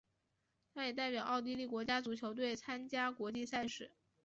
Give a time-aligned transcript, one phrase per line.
[0.73, 3.91] 他也代表奥地利国家足球队参加国际赛事。